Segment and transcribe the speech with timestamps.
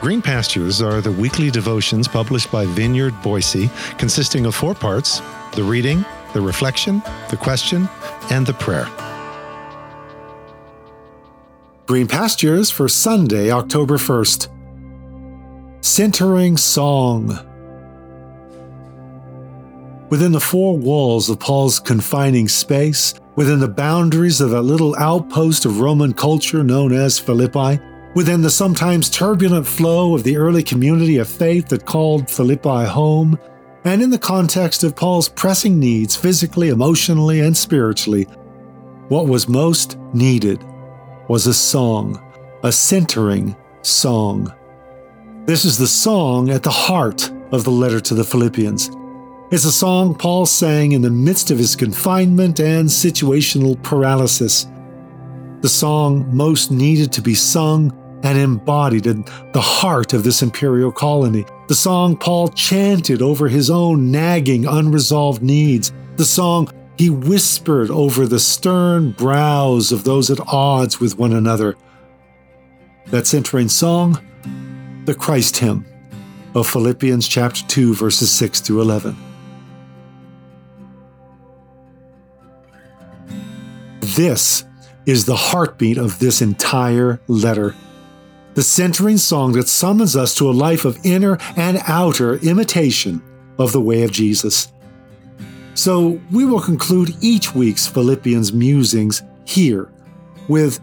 [0.00, 3.68] Green Pastures are the weekly devotions published by Vineyard Boise,
[3.98, 5.20] consisting of four parts
[5.52, 7.86] the reading, the reflection, the question,
[8.30, 8.88] and the prayer.
[11.86, 14.48] Green Pastures for Sunday, October 1st.
[15.84, 17.38] Centering Song.
[20.08, 25.66] Within the four walls of Paul's confining space, within the boundaries of that little outpost
[25.66, 27.78] of Roman culture known as Philippi,
[28.14, 33.38] Within the sometimes turbulent flow of the early community of faith that called Philippi home,
[33.84, 38.24] and in the context of Paul's pressing needs physically, emotionally, and spiritually,
[39.08, 40.64] what was most needed
[41.28, 42.20] was a song,
[42.64, 44.52] a centering song.
[45.46, 48.90] This is the song at the heart of the letter to the Philippians.
[49.52, 54.66] It's a song Paul sang in the midst of his confinement and situational paralysis.
[55.60, 60.92] The song most needed to be sung and embodied in the heart of this imperial
[60.92, 61.44] colony.
[61.68, 65.92] The song Paul chanted over his own nagging, unresolved needs.
[66.16, 71.76] The song he whispered over the stern brows of those at odds with one another.
[73.06, 74.20] That centering song,
[75.06, 75.86] the Christ hymn
[76.54, 79.16] of Philippians chapter 2, verses 6 through 11.
[84.00, 84.64] This
[85.06, 87.74] is the heartbeat of this entire letter
[88.54, 93.22] the centering song that summons us to a life of inner and outer imitation
[93.58, 94.72] of the way of Jesus.
[95.74, 99.90] So we will conclude each week's Philippians musings here
[100.48, 100.80] with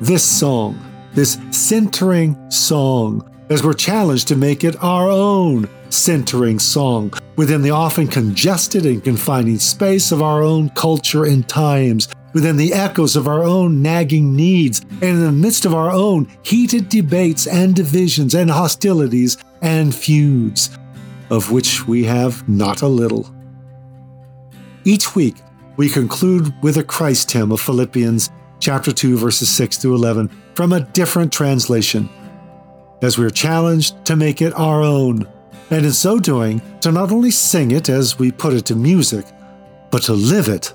[0.00, 0.78] this song,
[1.14, 7.70] this centering song, as we're challenged to make it our own centering song within the
[7.70, 13.28] often congested and confining space of our own culture and times within the echoes of
[13.28, 18.34] our own nagging needs, and in the midst of our own heated debates and divisions
[18.34, 20.70] and hostilities and feuds,
[21.30, 23.32] of which we have not a little.
[24.84, 25.36] Each week,
[25.76, 28.30] we conclude with a Christ hymn of Philippians
[28.60, 32.08] chapter 2 verses 6 through 11 from a different translation
[33.00, 35.26] as we are challenged to make it our own
[35.70, 39.24] and in so doing to not only sing it as we put it to music
[39.90, 40.74] but to live it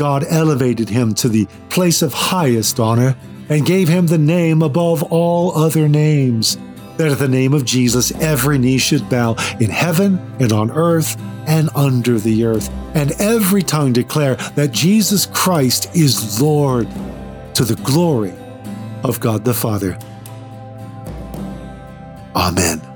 [0.00, 3.14] God elevated him to the place of highest honor
[3.50, 6.56] and gave him the name above all other names,
[6.96, 11.20] that at the name of Jesus every knee should bow in heaven and on earth
[11.46, 16.88] and under the earth, and every tongue declare that Jesus Christ is Lord
[17.52, 18.32] to the glory
[19.04, 19.98] of God the Father.
[22.34, 22.89] Amen.